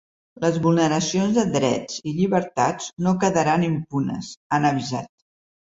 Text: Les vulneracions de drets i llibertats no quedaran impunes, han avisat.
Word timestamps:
Les 0.43 0.55
vulneracions 0.61 1.35
de 1.39 1.43
drets 1.57 1.99
i 2.13 2.15
llibertats 2.21 2.89
no 3.09 3.17
quedaran 3.27 3.71
impunes, 3.73 4.35
han 4.59 4.69
avisat. 4.73 5.15